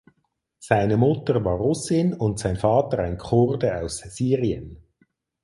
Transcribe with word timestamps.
Seine 0.57 0.97
Mutter 0.97 1.45
war 1.45 1.57
Russin 1.57 2.15
und 2.15 2.39
sein 2.39 2.57
Vater 2.57 3.03
ein 3.03 3.19
Kurde 3.19 3.81
aus 3.83 3.99
Syrien. 3.99 4.83